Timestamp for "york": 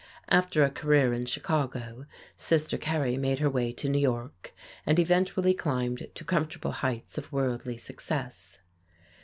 3.99-4.51